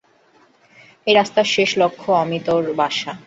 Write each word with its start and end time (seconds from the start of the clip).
এ 1.07 1.11
রাস্তার 1.13 1.47
শেষ 1.55 1.69
লক্ষ্য 1.81 2.09
অমিতর 2.23 2.61
বাসা। 2.79 3.11